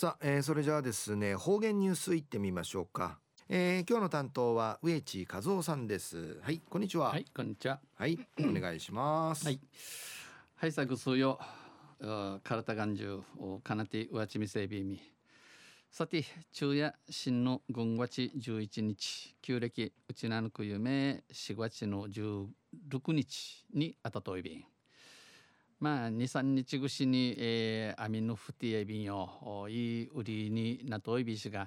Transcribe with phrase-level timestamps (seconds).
[0.00, 3.18] さあ、えー、それじゃあですね方言ニュースいってみましょうか、
[3.50, 6.40] えー、今日の担当は植地和夫さんです。
[6.40, 7.10] はいこんにちは。
[7.10, 7.80] はいこんにちは。
[7.96, 9.44] はいお願いします。
[9.44, 9.60] はい。
[10.56, 11.38] はいさぐすよ。
[12.42, 14.98] 体がんじゅうかなてうわちみせびみ。
[15.90, 19.36] さて昼夜新の軍月11日。
[19.42, 22.46] 旧暦うちなぬく夢4月の16
[23.12, 24.64] 日にあたといびん
[25.80, 31.66] まあ23日ぐしに、えー、アミのふてやびんよいい売りになといびしが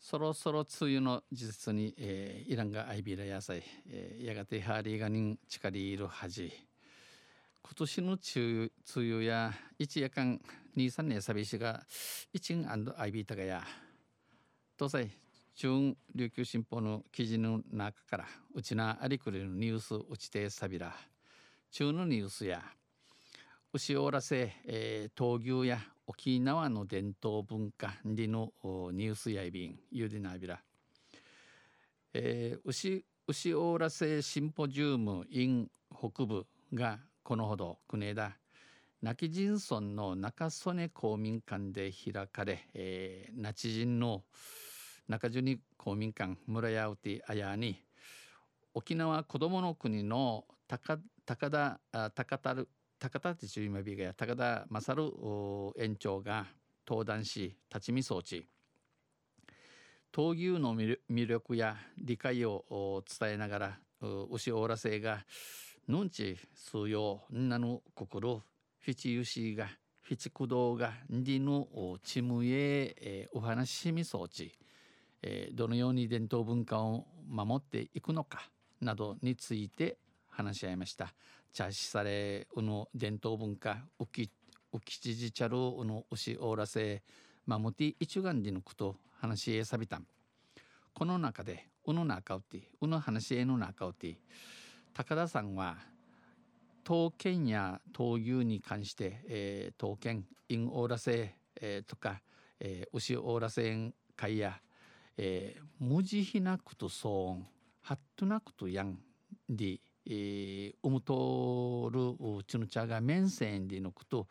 [0.00, 6.52] そろそろ梅雨の時節に、えー、イランがアイビラ野菜、えー、やがてハーリーガニンチカリールハジ
[7.62, 10.40] 今年の梅雨や一夜間
[10.76, 11.80] 23年サビしが
[12.32, 12.66] 一ン
[12.98, 13.62] アイビータガや。
[14.76, 15.10] 東西
[15.54, 20.92] 中琉球新報の記事の中からうちなありくれのニュースうちてさびら
[21.70, 22.62] 中のニュースや
[23.74, 30.60] 牛おらせ、えー、闘牛や沖縄の伝統文化にのニュースやいびんゆでなびら、
[32.12, 38.36] えー、牛牛おらせシンポジウム in 北部がこのほど国枝。
[39.00, 44.22] 亡き人村の中曽根公民館で開かれ、えー、那智人の
[45.08, 47.82] 中樹に公民館村屋うてあやに
[48.74, 51.80] 沖縄子どもの国の高高田
[52.14, 52.54] 高田
[53.02, 55.02] 高田って中今ビが高田勝
[55.76, 56.46] 園長が
[56.86, 58.46] 登壇し立ち見装置
[60.12, 63.78] 闘牛の魅力や理解を伝えながら
[64.30, 65.24] 牛オーラ製が
[65.88, 68.40] ぬんち数用なの心
[68.78, 69.66] フィチユシが
[70.02, 71.66] フィチクドがりの
[72.04, 74.52] チムへ、えお話しみ装置、
[75.22, 78.48] えどのように伝統文化を守っていくのか
[78.80, 79.98] などについて
[80.28, 81.12] 話し合いました
[81.52, 84.30] 茶しされうの伝統文化うき
[84.72, 87.02] うきちじちゃるうのうしおらせ
[87.46, 89.98] まもて一眼でのこと話へさびた。
[89.98, 90.06] ん
[90.94, 94.18] この中でうの中うてうの話への中うて
[94.94, 95.76] 高田さんは
[96.84, 102.20] 刀剣や闘牛に関して、えー、刀剣インオーラ製、えー、とか、
[102.60, 104.60] えー、牛オーラ製会や、
[105.16, 107.46] えー、無慈悲なくと騒音
[107.80, 108.98] ハットなくとやん
[109.48, 114.26] で、えー、うむとるちぬちゃが面線でのこと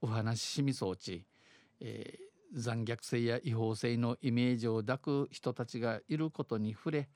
[0.00, 1.24] お話ししみそうち、
[1.80, 7.08] えー、残虐性や違法性のイメージを抱く人たちがいることに触れ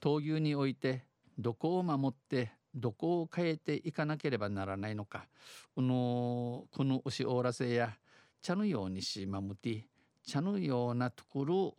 [0.00, 1.04] 闘牛において
[1.38, 5.26] どこを守ってどこを変えていかなければならないのか
[5.74, 7.96] このこの牛オーラ性や
[8.42, 9.86] 茶のようにしまむて
[10.26, 11.76] 茶のようなところ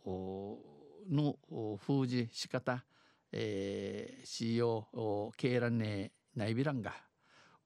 [1.10, 1.36] の
[1.78, 2.84] 封じ仕方、
[3.32, 6.92] えー、しようけいらねないびらんが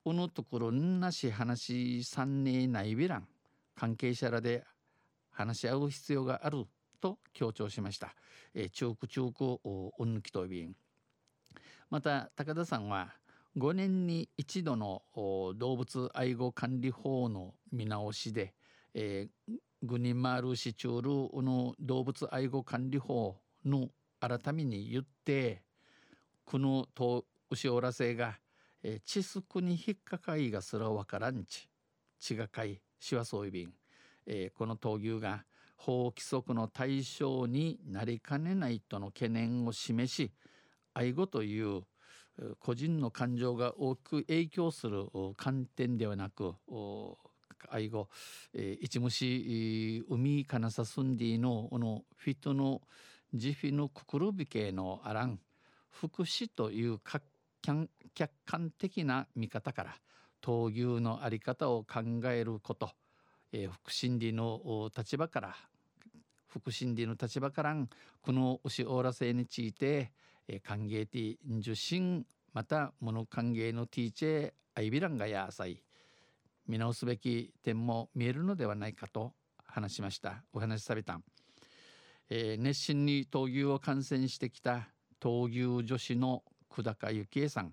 [0.05, 3.27] このところなし話さんねないびらん
[3.75, 4.65] 関係者らで
[5.31, 6.67] 話し合う必要がある
[7.01, 8.15] と強調しました。
[8.55, 9.61] えー、中区中区
[9.99, 10.75] うんぬきとびん
[11.91, 13.15] また高田さんは
[13.57, 18.55] 5年に一度の動物愛護管理法の見直しで、
[18.95, 23.89] えー、グニマルシチュールの動物愛護管理法の
[24.21, 25.63] 改めに言って
[26.45, 26.87] この
[27.51, 28.39] 牛おらせが、
[28.83, 31.69] えー、地すに引っかかいがすらわからんち。
[32.19, 33.73] 血がかいしわそういびん、
[34.27, 35.45] えー、この闘牛が
[35.77, 40.33] 法規則の対象になりかねないとの懸念を示し
[40.95, 41.83] 愛護という
[42.59, 45.07] 個人の感情が大きく影響する
[45.37, 46.55] 観点ではなく
[47.69, 48.09] 愛護、
[48.55, 52.83] えー、一虫海かなさすんでいののフィットの
[53.39, 55.39] ジフィのくくるびけのあらん
[55.91, 57.23] 福祉という客
[57.63, 59.97] 観的な見方から
[60.43, 62.91] 闘牛の在り方を考えること、
[63.53, 65.57] えー、福祉理の立場から
[66.47, 67.77] 福祉理の立場から
[68.23, 70.13] この牛オーラ性について、
[70.49, 75.83] え歓迎ティ受信また物歓迎のティーチェアイビランがやさい。
[76.67, 79.35] 見直すべき点も見えるのではないかと
[79.67, 80.43] 話しました。
[80.53, 81.15] お話しされた。
[81.17, 81.25] ん、
[82.29, 84.89] えー、熱心に闘牛を観戦してきた
[85.21, 87.73] 闘牛女子の久高幸恵さん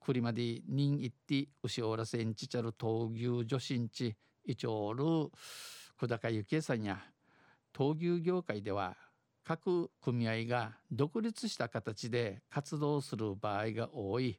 [0.00, 5.30] クリマディニンイッティウシオーラセンチチャル闘牛女子んちイチョール
[5.98, 6.98] 久高幸恵さんや
[7.72, 8.96] 闘牛業界では
[9.44, 14.38] 各組合が独立した形で活動する場合が多い。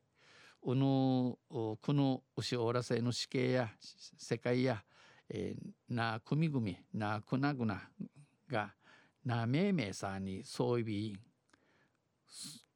[0.66, 3.70] うぬこの牛オーラ製の死刑や
[4.18, 4.82] 世界や、
[5.30, 7.82] えー、な組組なくなぐな
[8.50, 8.74] が
[9.26, 11.18] なめめいさにそういび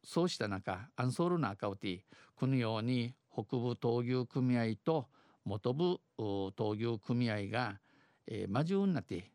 [0.03, 1.99] そうした中アンソールな赤ウティ
[2.35, 5.07] このように北部闘牛組合と
[5.43, 7.79] 元部闘牛組合が、
[8.25, 9.31] えー、魔獣になって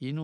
[0.00, 0.22] 犬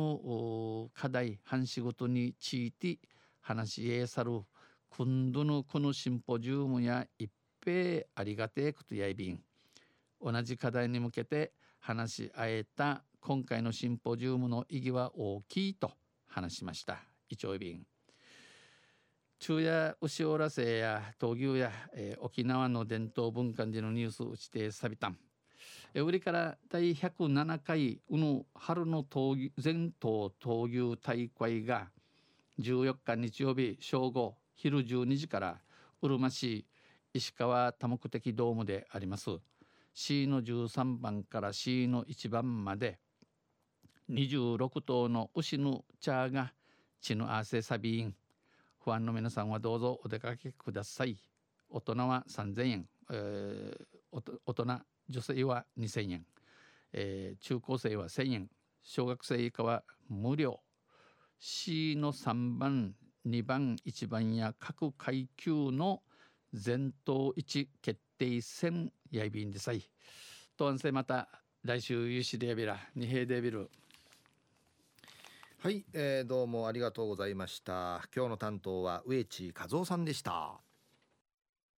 [0.94, 2.98] 課題半仕事について
[3.40, 4.42] 話しえさる
[4.90, 7.30] 今度のこのシンポジウムや一
[7.64, 9.40] 平ありがてえことやいびん。
[10.20, 15.92] 同じ課題に向けて話し合えた今回のシンポジウムの意義は大きいと。
[16.32, 16.98] 話しました。
[17.28, 17.86] イチョウビン
[19.38, 25.18] 昼夜牛おらせや闘牛や、えー、沖縄の伝統文化でのニュースをしてさびたん。
[25.94, 29.04] 売りから第107回うぬ春の
[29.58, 31.88] 全島闘牛大会が
[32.60, 35.58] 14日日曜日正午昼12時から
[36.00, 36.66] うるま市
[37.12, 39.28] 石川多目的ドームであります。
[39.92, 42.98] C の13番から C の1番まで
[44.12, 46.52] 26頭の牛の茶が
[47.00, 48.14] 血の汗サビーン。
[48.84, 51.16] 不安の皆さんはどうぞお出かけください。
[51.70, 56.26] 大人は3000円、えー、大人女性は2000円、
[56.92, 58.48] えー、中高生は1000円。
[58.82, 60.60] 小学生以下は無料。
[61.38, 62.94] C の3番
[63.26, 66.02] 2番1番や各階級の
[66.52, 69.82] 全頭1決定戦やいびんでさい。
[70.58, 71.28] とんせまた
[71.64, 73.70] 来週ゆしでビラ二平でビル。
[75.62, 78.02] はい、えー、どうもありがとうございました。
[78.12, 80.60] 今日の担当は植地和夫さんでした。